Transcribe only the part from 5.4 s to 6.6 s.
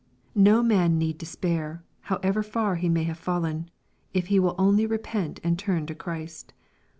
and turn to Christ.